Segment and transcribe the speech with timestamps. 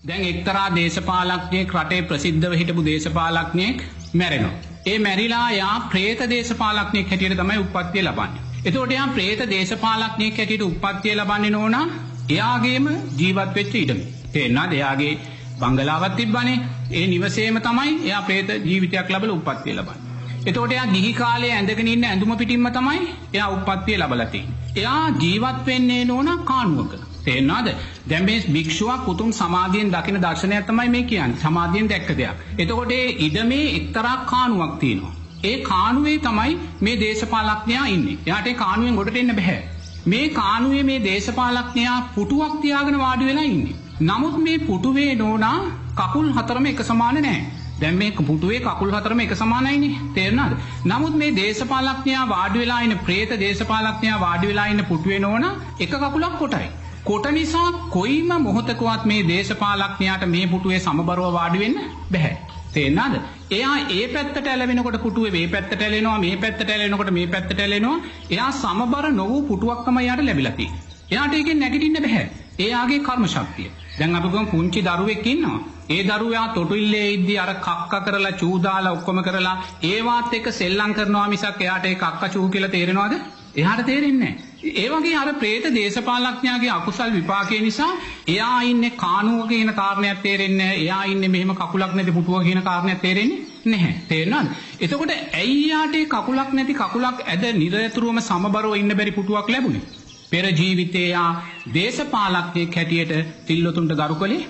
[0.00, 3.80] දැන් එක්තරා දේශපාලක්ඥයෙක් රටේ ප්‍රසිද්ධව හිටපු දේශපාලක්ඥයෙක්
[4.14, 4.52] මැරෙනවා.
[4.86, 8.44] ඒ මැරිලා යා ප්‍රේත දේශපාලක්ඥයෙක් හැටියට තමයි උපත්තිය ලබන්නේ.
[8.64, 11.84] එතකොට යා ප්‍රේත දේශපාලක්ඥයෙක් හැටියට උපත්තිය ලබන්නේ නෝනා
[12.30, 12.88] එයාගේම
[13.18, 14.00] ජීවත් වෙච්ච ඉඩම.
[14.32, 15.12] තේරෙනවා එයාගේ
[15.60, 16.56] බංගලාවත් තිබ්බනේ
[16.92, 20.02] ඒ නිවසේම තමයි එයා ප්‍රේත ජීවිතයක් ලබලා උපත්තිය ලබන්නේ.
[20.46, 23.04] එතකොට එයා ගිහි කාලේ ඇඳගෙන ඉන්න ඇඳුම පිටින්ම තමයි
[23.34, 24.58] එයා උපත්තිය ලබලා තියෙන්නේ.
[24.76, 27.09] එයා ජීවත් වෙන්නේ නෝනා කානුවක.
[27.24, 27.68] තේරෙනවද?
[28.08, 31.38] දැන් මේ භික්ෂුවක් උතුම් සමාධියෙන් දකින දර්ශනයක් තමයි මේ කියන්නේ.
[31.38, 32.36] සමාධියෙන් දැක්ක දෙයක්.
[32.58, 35.12] එතකොට ඒ ඉඩමේ එක්තරා කානුවක් තියෙනවා.
[35.44, 38.16] ඒ කානුවේ තමයි මේ දේශපාලඥයා ඉන්නේ.
[38.26, 39.60] එයාට ඒ කානුවෙන් ගොඩට එන්න බෑ.
[40.06, 43.78] මේ කානුවේ මේ දේශපාලඥයා පුටුවක් තියාගෙන වාඩි වෙලා ඉන්නේ.
[44.00, 45.56] නමුත් මේ පුටුවේ නෝනා
[45.96, 47.60] කකුල් හතරම එක සමාන නැහැ.
[47.80, 49.98] දැන් මේ පුටුවේ කකුල් හතරම එක සමානයිනේ.
[50.14, 50.52] තේරුණාද?
[50.86, 56.38] නමුත් මේ දේශපාලඥයා වාඩි වෙලා ඉන්න ප්‍රේත දේශපාලඥයා වාඩි වෙලා ඉන්න පුටුවේ නෝනා එක කකුලක්
[56.38, 56.68] කොටයි.
[57.02, 61.78] කොට නිසා කොයිම මොහොතකවත් මේ දේශපාලක්ඥයාට මේ පුටුවේ සමබරව වාඩි වෙන්න
[62.10, 62.34] බැහැ.
[62.70, 63.16] තේරෙනවද?
[63.50, 67.96] එයා ඒ පැත්තට ඇලවෙනකොට පුටුවේ මේ පැත්තට ඇලෙනවා මේ පැත්තට ඇලෙනකොට මේ පැත්තට ඇලෙනවා.
[68.30, 70.82] එයා සමබර නොවූ පුටුවක් තමයි යාට ලැබිලා තියෙන්නේ.
[71.10, 72.24] එයාට ඒකෙන් නැගිටින්න බෑ.
[72.58, 73.70] එයාගේ කර්ම ශක්තිය.
[73.98, 75.58] දැන් අපි ගමු පුංචි දරුවෙක් ඉන්නවා.
[75.90, 81.26] ඒ දරුවා තොටිල්ලේ ඉද්දි අර කක්ක කරලා චූ දාලා ඔක්කොම කරලා ඒවාත් එක්ක සෙල්ලම් කරනවා
[81.28, 83.20] මිසක් එයාට ඒ කක්ක චූ කියලා තේරෙනවද?
[83.56, 84.49] එයාට තේරෙන්නේ නැහැ.
[84.62, 87.92] ඒ වගේ අර പ്രേත දේශපාලඥයාගේ අකුසල් විපාකේ නිසා
[88.28, 90.78] එයා ඉන්නේ කානුවක කියන කාරණයක් තේරෙන්නේ නැහැ.
[90.78, 93.94] එයා ඉන්නේ මෙහෙම කකුලක් නැති පුටුවක කියන කාරණයක් තේරෙන්නේ නැහැ.
[94.08, 94.50] තේරෙනවද?
[94.80, 99.82] එතකොට ඇයි යාට කකුලක් නැති කකුලක් ඇද නිරතුරුවම සමබරව ඉන්න බැරි පුටුවක් ලැබුණේ?
[100.30, 101.30] පෙර ජීවිතේ යා
[101.74, 103.12] දේශපාලඥයෙක් හැටියට
[103.46, 104.44] තිල්ලොතුන්ට ගරු කළේ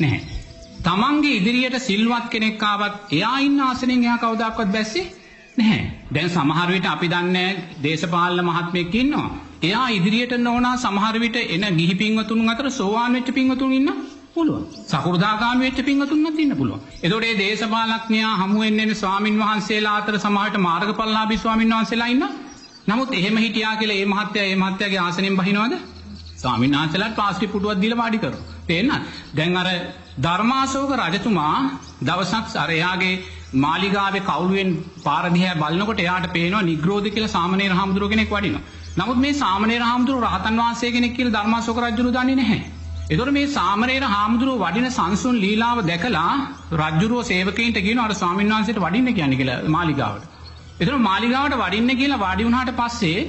[0.00, 0.20] නැහැ.
[0.82, 5.06] තමන්ගේ ඉදිරියට සිල්වත් කෙනෙක් ආවත් එයා ඉන්න ආසනෙන් එයා කවදාකවත් බැස්සේ
[5.56, 5.82] නැහැ.
[6.12, 7.50] දැන් සමහර විට අපි දන්නේ
[7.82, 9.45] දේශපාලන මහත්මයෙක් ඉන්නවා.
[9.62, 13.90] එයා ඉදිරියට නොනා සමහර විට එන ගිහි පින්වතුන් අතර සෝවාන් වෙච්ච පින්වතුන් ඉන්න
[14.34, 14.64] පුළුවන්.
[14.88, 16.80] සකෘදාගාමී වෙච්ච පින්වතුන්වත් ඉන්න පුළුවන්.
[17.02, 22.24] එතකොට මේ දේශපාලඥයා හමු වෙන්නේ ස්වාමින් වහන්සේලා අතර සමහරට මාර්ගඵලලාභී ස්වාමින් වහන්සේලා ඉන්න.
[22.88, 25.76] නමුත් එහෙම හිටියා කියලා මේ මහත්තයා මේ මහත්තයාගේ ආසනෙන් බහිනවද?
[26.36, 28.56] ස්වාමීන් වහන්සේලාට ප්ලාස්ටික් පුටුවක් දීලා වාඩි කරනවා.
[28.66, 29.02] තේරෙනවද?
[29.36, 29.68] දැන් අර
[30.18, 31.56] ධර්මාශෝක රජතුමා
[32.02, 33.14] දවසක් අර එයාගේ
[33.54, 34.70] මාලිගාවේ කවුළුවෙන්
[35.04, 38.64] පාර දිහා බලනකොට එයාට පේනවා නිග්‍රෝධ කියලා සාමණේර හාමුදුරුව කෙනෙක් වඩිනවා.
[38.96, 42.60] නමුත් මේ සාමණේර හාමුදුරුව රහතන් වහන්සේ කෙනෙක් කියලා ධර්මාශෝක රජුරු දන්නේ නැහැ.
[43.06, 46.30] ඒතකොට මේ සාමණේර හාමුදුරුව වඩින සංසුන් ලීලාව දැකලා
[46.74, 50.24] රජුරුව සේවකයින්ට කියනවා අර ස්වාමීන් වහන්සේට වඩින්න කියන්නේ කියලා මාලිගාවට.
[50.76, 53.20] ඒතකොට මාලිගාවට වඩින්න කියලා වාඩි වුණාට පස්සේ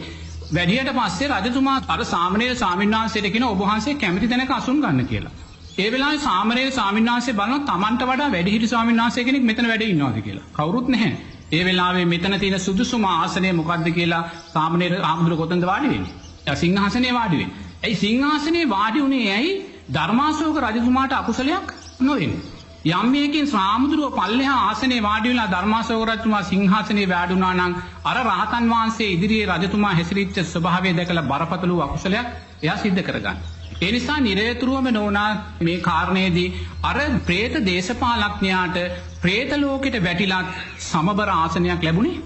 [0.52, 5.34] වැඩියට පස්සේ රජතුමා අර සාමණේර ස්වාමීන් වහන්සේට කියන ඔබ වහන්සේ කැමති තැනක අසුන් ගන්න කියලා.
[5.78, 10.22] ඒ වෙලාවේ සාමණේර ස්වාමීන් වහන්සේ බලනවා Tamanට වඩා වැඩිහිටි ස්වාමීන් වහන්සේ කෙනෙක් මෙතන වැඩ ඉන්නවාද
[10.22, 10.46] කියලා.
[10.54, 11.16] කවුරුත් නැහැ.
[11.50, 16.14] ඒ වෙලාවේ මෙතන තියෙන සුදුසුම ආසනය මොකද්ද කියලා සාමණේර ආමඳුර කොතනද වාඩි වෙන්නේ?
[16.44, 17.66] එයා සිංහාසනේ වාඩි වෙන්නේ.
[17.84, 19.54] ඇයි සිංහාසනේ වාඩි උනේ ඇයි?
[19.90, 22.44] ධර්මාශෝක රජතුමාට අකුසලයක් නොවෙන්නේ.
[22.88, 27.74] යම් මේකින් ශ්‍රාමුදුරුව පල්ලෙහා ආසනේ වාඩි වෙලා ධර්මාශෝක රජතුමා සිංහාසනේ වැඩ වුණා නම්
[28.06, 32.28] අර රහතන් වහන්සේ ඉදිරියේ රජතුමා හැසිරිච්ච ස්වභාවය දැකලා බරපතල වූ අකුසලයක්
[32.62, 33.38] එයා සිද්ධ කරගන්න.
[33.82, 35.30] ඒ නිසා නිරේතුරුවම නෝනා
[35.62, 36.48] මේ කාරණයේදී
[36.84, 38.78] අර ප්‍රේත දේශපාලඥයාට
[39.22, 40.50] ප්‍රේත ලෝකෙට වැටිලත්
[40.82, 42.18] සමබර ආසනයක් ලැබුණේ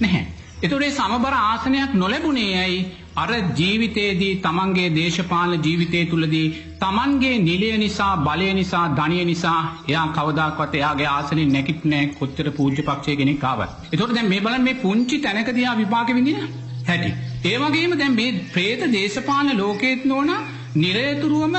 [0.00, 0.22] නැහැ.
[0.62, 2.80] එතකොට සමබර ආසනයක් නොලැබුණේ ඇයි?
[3.16, 6.46] අර ජීවිතයේදී තමන්ගේ දේශපාලන ජීවිතය තුළදී
[6.78, 12.82] තමන්ගේ නිලය නිසා බලය නිසා ධනය නිසා එයා කවදාක්වත් එයාගේ ආසනෙ නැකිට නෑ කොච්චර පූජ්‍ය
[12.82, 13.70] පක්ෂය කෙනෙක් ආවත්.
[13.92, 16.40] එතකොට දැන් මේ බලන්න මේ පුංචි තැනකදී ආ විපාක විඳින
[16.86, 17.10] හැටි.
[17.44, 20.40] ඒ වගේම දැන් මේ പ്രേත දේශපාලන ලෝකේත් නෝනා
[20.76, 21.56] නිරේතුරුවම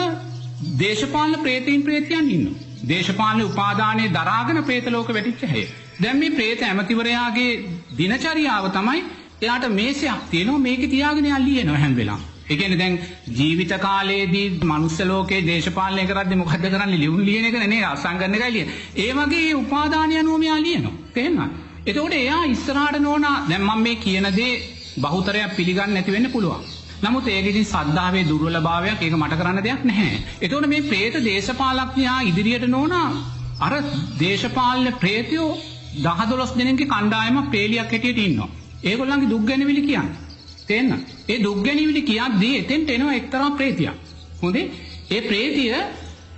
[0.78, 2.71] දේශපාලන ප්‍රේතීන් ප්‍රේතයන් ඉන්නවා.
[2.84, 5.66] දේශපාලන උපාදානයේ දරාගෙන ප්‍රේත ලෝක වැටිච්ච හැය.
[6.02, 7.52] දැන් මේ ප්‍රේත ඇමතිවරයාගේ
[7.98, 9.02] දිනචරියාව තමයි
[9.42, 12.28] එයාට මේසයක් තියෙනවා මේක තියාගෙන යා ලියනවා හැම වෙලාවෙම.
[12.50, 13.00] ඒ කියන්නේ දැන්
[13.32, 18.70] ජීවිත කාලයේදී මනුස්ස ලෝකේ දේශපාලනය කරද්දී මොකද්ද කරන්නේ ලියුම් ලියන එක නේ අසංගන්න එකයි ලියන.
[18.98, 20.94] ඒ වගේ උපාදානය අනුව මෙයා ලියනවා.
[21.14, 21.52] තේරෙනවද?
[21.86, 24.54] එතකොට එයා ඉස්සරහට නෝනා දැන් මම මේ කියන දේ
[24.98, 26.64] බහුතරයක් පිළිගන්නේ නැති වෙන්න පුළුවන්.
[27.02, 30.18] නමුත් ඒක ඉතින් සද්ධාවේ දුර්වලභාවයක් ඒක මට කරන්න දෙයක් නැහැ.
[30.42, 33.10] එතකොට මේ പ്രേත දේශපාලඥයා ඉදිරියට නෝනා
[33.60, 33.74] අර
[34.20, 35.50] දේශපාලන ප්‍රේතයෝ
[36.00, 38.50] 10 12 දෙනෙක්ගේ කණ්ඩායමක් පේලියක් හැටියට ඉන්නවා.
[38.84, 40.16] ඒගොල්ලන්ගේ දුක් ගැනවිලි කියන්නේ.
[40.68, 40.94] තේන්න.
[41.28, 43.96] ඒ දුක් ගැනවිලි කියද්දී එතෙන්ට එනවා එක්තරා ප්‍රේතියක්.
[44.42, 44.72] හොඳේ?
[45.12, 45.70] ඒ ප්‍රේතිය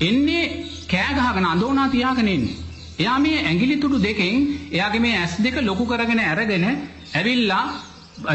[0.01, 0.44] එන්නේ
[0.88, 2.56] කෑ ගහගෙන අඳෝනා තියාගෙන එන්නේ.
[3.00, 4.36] එයා මේ ඇඟිලි තුඩු දෙකෙන්
[4.71, 6.66] එයාගේ මේ ඇස් දෙක ලොකු කරගෙන අරගෙන
[7.13, 7.66] ඇවිල්ලා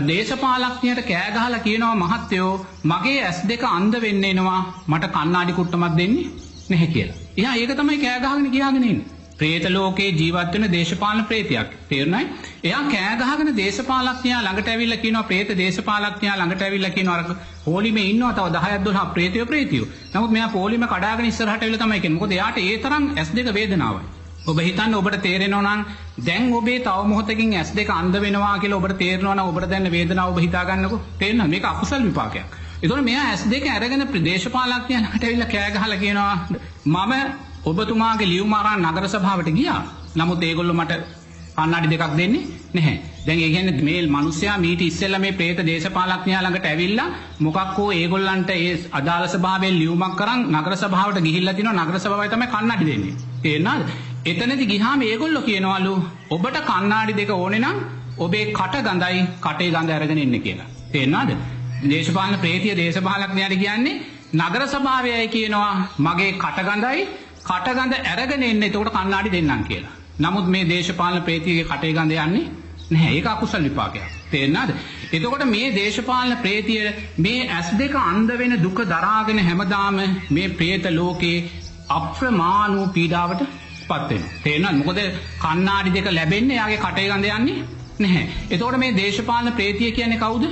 [0.07, 6.27] දේශපාලක්ඥයට කෑ ගහලා කියනවා මහත්තයෝ මගේ ඇස් දෙක අන්ධ වෙන්න එනවා මට කණ්ණාඩි කුට්ටමක් දෙන්නේ
[6.71, 7.17] නැහැ කියලා.
[7.37, 9.07] එයා ඒක තමයි කෑ ගහගෙන කියාගෙන ඉන්නේ.
[9.39, 11.71] ප්‍රේත ලෝකේ ජීවත් වෙන දේශපාලන ප්‍රේතයක්.
[11.89, 12.27] තේරුණායි?
[12.65, 17.35] එයා කෑ ගහගෙන දේශපාලඥයා ළඟට ඇවිල්ලා කියනවා ප්‍රේත දේශපාලඥයා ළඟට ඇවිල්ලා කියනවා අර
[17.65, 19.91] පොලිමේ ඉන්නවා තව 10ක් 12ක් ප්‍රේතයෝ ප්‍රේතියෝ.
[20.15, 22.21] නමුත් මෙයා පොලිම කඩාගෙන ඉස්සරහට ඇවිල්ලා තමයි කියන්නේ.
[22.21, 24.18] මොකද එයාට ඒ තරම් S2 වේදනාවයි.
[24.49, 25.81] ඔබ හිතන්න ඔබට තේරෙනවා නම්
[26.25, 30.39] දැන් ඔබේ තව මොහොතකින් S2 අන්ධ වෙනවා කියලා ඔබට තේරෙනවා නම් ඔබට දැන් වේදනාව ඔබ
[30.39, 31.01] හිතා ගන්නකො.
[31.19, 31.51] තේරෙනවද?
[31.51, 32.57] මේක අකුසල් විපාකයක්.
[32.79, 36.35] ඒතකොට මෙයා S2 අරගෙන දේශපාලඥයා ළඟට ඇවිල්ලා කෑ ගහලා කියනවා
[36.87, 37.15] මම
[37.65, 39.81] ඔබතුමාගේ ලියුම අරන් නගර සභාවට ගියා.
[40.17, 41.01] නමුත් ඒගොල්ලෝ මට
[41.57, 42.43] කන්නඩි දෙකක් දෙන්නේ
[42.75, 42.97] නැහැ.
[43.27, 47.09] දැන් ඒ කියන්නේ මේ මිනිස්සයා මීට ඉස්සෙල්ලා මේ പ്രേත දේශපාලඥයා ළඟට ඇවිල්ලා
[47.41, 52.49] මොකක් හෝ ඒගොල්ලන්ට ඒ අදාළ සභාවෙන් ලියුමක් කරන් නගර සභාවට ගිහිල්ලා තිනවා නගර සභාවයි තමයි
[52.49, 53.15] කන්නඩි දෙන්නේ.
[53.43, 53.91] තේරෙනවද?
[54.29, 55.95] එතනදි ගිහාම ඒගොල්ලෝ කියනවලු
[56.31, 57.79] ඔබට කන්නාඩි දෙක ඕනේ නම්
[58.19, 60.69] ඔබේ කට ගඳයි කටේ ගඳ අරගෙන ඉන්න කියලා.
[60.93, 61.33] තේරෙනවද?
[61.85, 63.97] දේශපාලන ප්‍රේතිය දේශපාලඥයාට කියන්නේ
[64.35, 67.05] නගර සභාවයයි කියනවා මගේ කට ගඳයි
[67.45, 69.95] කටගඳ ඇරගෙන එන්න එතකොට කන්නාඩි දෙන්නම් කියලා.
[70.19, 72.47] නමුත් මේ දේශපාලන ප්‍රේතියගේ කටේ ගඳ යන්නේ
[72.91, 73.13] නැහැ.
[73.13, 74.11] ඒක අකුසල විපාකයක්.
[74.31, 74.75] තේරෙනවද?
[75.11, 76.83] එතකොට මේ දේශපාලන ප්‍රේතිය
[77.19, 81.39] මේ S2 අන්ධ වෙන දුක දරාගෙන හැමදාම මේ പ്രേත ලෝකේ
[81.91, 83.49] අප්‍රමාණ වූ පීඩාවට
[83.89, 84.41] පත් වෙනවා.
[84.43, 84.81] තේරෙනවද?
[84.81, 85.01] මොකද
[85.41, 87.59] කන්නාඩි දෙක ලැබෙන්නේ යාගේ කටේ ගඳ යන්නේ
[87.99, 88.25] නැහැ.
[88.51, 90.45] එතකොට මේ දේශපාලන ප්‍රේතිය කියන්නේ කවුද?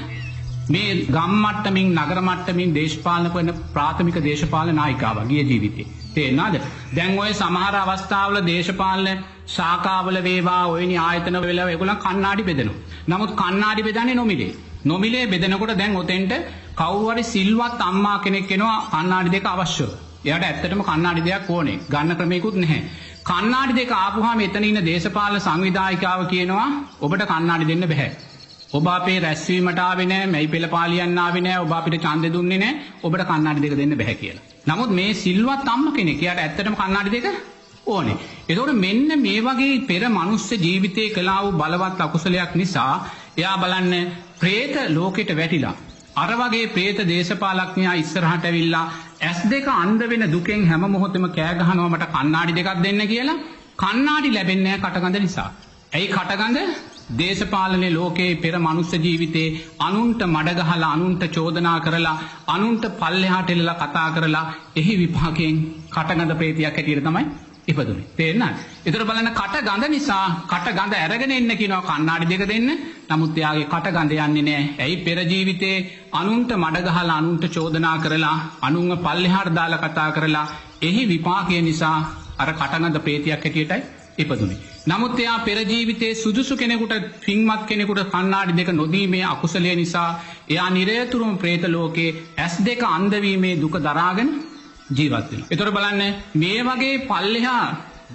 [0.68, 5.86] මේ ගම් මට්ටමින් නගර මට්ටමින් දේශපාලන කරන ප්‍රාථමික දේශපාලන නායිකාව ගිය ජීවිතේ.
[6.14, 6.56] තේරෙනවද?
[6.94, 12.80] දැන් ඔය සමහර අවස්ථාවල දේශපාලන ශාඛාවල වේවා ඔයනි ආයතන වල ඒගොල්ලන් කණ්ණාඩි බෙදනවා.
[13.08, 14.52] නමුත් කණ්ණාඩි බෙදන්නේ නොමිලේ.
[14.84, 16.34] නොමිලේ බෙදනකොට දැන් ඔතෙන්ට
[16.74, 19.90] කවුරු හරි සිල්වත් අම්මා කෙනෙක් එනවා කණ්ණාඩි දෙක අවශ්‍යව.
[20.24, 21.78] එයාට ඇත්තටම කණ්ණාඩි දෙයක් ඕනේ.
[21.88, 22.82] ගන්න ක්‍රමයකුත් නැහැ.
[23.26, 26.66] කණ්ණාඩි දෙක ආපුහාම එතන ඉන්න දේශපාලන සංවිධායකාව කියනවා
[27.00, 28.08] ඔබට කණ්ණාඩි දෙන්න බෑ.
[28.72, 32.78] ඔබ අපේ රැස්වීමට ආවේ නෑ, මෙයි පෙළ පාලියන්න ආවේ නෑ, ඔබ අපිට ඡන්දෙ දුන්නේ නෑ,
[33.02, 34.44] ඔබට කණ්ණාඩි දෙක දෙන්න බෑ කියලා.
[34.66, 37.26] නමුත් මේ සිල්වත් අම්ම කෙනෙක් යාට ඇත්තටම කණ්ණාඩි දෙක
[37.86, 38.16] ඕනේ.
[38.48, 42.92] ඒතකොට මෙන්න මේ වගේ පෙර මනුස්ස ජීවිතයේ කළා වූ බලවත් අකුසලයක් නිසා
[43.36, 45.74] එයා බලන්න പ്രേත ලෝකෙට වැටිලා
[46.16, 48.86] අර වගේ പ്രേත දේශපාලඥයා ඉස්සරහට ඇවිල්ලා
[49.20, 53.36] S2 අන්ධ වෙන දුකෙන් හැම මොහොතෙම කෑ ගහනවා මට කණ්ණාඩි දෙකක් දෙන්න කියලා
[53.76, 55.48] කණ්ණාඩි ලැබෙන්නේ නැහැ කටගඳ නිසා.
[55.92, 56.58] ඇයි කටගඳ
[57.12, 59.48] දේශපාලනය ලෝකයේ පෙර මනුස්ස ජීවිතේ
[59.80, 62.16] අනුන්ට මඩගහලා අනුන්ට චෝදනා කරලා
[62.48, 64.46] අනුන්ට පල්ලෙහාට එල්ලලා කතා කරලා
[64.76, 65.56] එහි විපාකයෙන්
[65.90, 67.24] කටගඳ ප්‍රේතියක් හැටියට තමයි
[67.66, 68.04] ඉපදුනේ.
[68.14, 68.58] තේරෙනවද?
[68.84, 72.68] ඒතර බලන්න කට ගඳ නිසා කට ගඳ අරගෙන එන්න කියනවා කණ්ණාඩි දෙක දෙන්න.
[73.08, 74.68] නමුත් එයාගේ කට ගඳ යන්නේ නැහැ.
[74.78, 75.76] ඇයි පෙර ජීවිතේ
[76.12, 80.46] අනුන්ට මඩගහලා අනුන්ට චෝදනා කරලා අනුන්ව පල්ලෙහාට දාලා කතා කරලා
[80.82, 81.98] එහි විපාකය නිසා
[82.36, 83.82] අර කටගඳ ප්‍රේතියක් හැටියටයි
[84.18, 84.58] ඉපදුනේ.
[84.86, 90.10] නමුත් එයා පෙරජීවිතේ සුදුසු කෙනෙකුට පින්මත් කෙනෙකුට කන්නාඩි දෙක නොදීමේ අකුසලය නිසා
[90.48, 94.30] එයා නිරේතුරුම් ප්‍රේත ලෝකේ ඇස් දෙක අන්දවීමේ දුක දරාගෙන
[94.90, 95.44] ජීවත්වෙන.
[95.50, 96.02] එතොර බලන්න
[96.34, 97.66] මේ වගේ පල්ලෙහා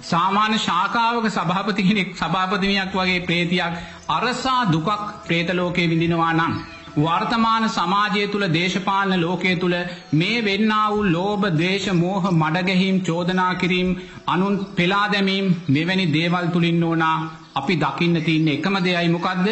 [0.02, 3.74] සාමාන්‍ය ශාකාවක සභාපති කෙනෙක් සභාපතිනියක් වගේ ප්‍රේතියක්
[4.10, 4.88] අරසා දුකක්
[5.26, 6.54] ප්‍රේතලෝකයේ විඳිනවා නම්.
[6.96, 9.76] වර්තමාන සමාජය තුළ දේශපාලන ලෝකය තුළ
[10.12, 13.90] මේ වෙන්නාවූ ලෝබ දේශ මෝහ මඩගැහිම් චෝදනා කිරීම්
[14.26, 17.16] අනුන් පෙලා දැමීම් මෙවැනි දේවල් තුළින් ඕනා
[17.54, 19.48] අපි දකින්න තියන්න එකම දෙයයි මොකක්ද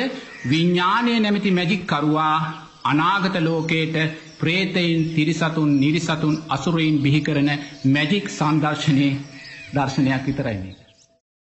[0.47, 2.35] විඤ්ඥානය නැමති මැජික්කරුවා
[2.85, 3.97] අනාගත ලෝකයට
[4.41, 7.51] ප්‍රේතයින් තිරිසතුන් නිරිසතුන් අසුරයින් බිහි කරන
[7.87, 9.09] මැජික් සංදර්ශනය
[9.75, 10.80] දර්ශනයක් විතරයින්නේ.